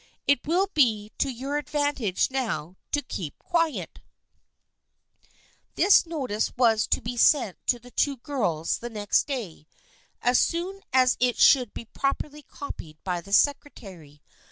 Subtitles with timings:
[0.25, 3.99] It will be to your advantage now to Keep Quiet!"
[5.75, 9.67] This notice was to be sent to the two girls the next day,
[10.23, 14.23] as soon as it should be properly copied by the secretary.